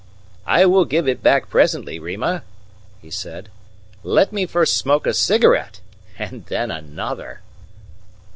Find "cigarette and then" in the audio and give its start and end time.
5.13-6.71